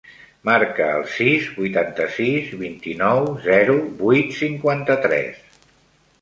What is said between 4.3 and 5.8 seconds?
cinquanta-tres.